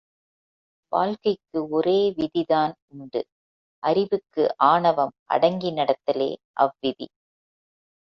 [0.91, 3.21] வாழ்க்கைக்கு ஒரே விதிதான் உண்டு
[3.83, 6.29] அறிவுக்கு ஆணவம் அடங்கி நடத்தலே
[6.53, 7.07] அவ் விதி.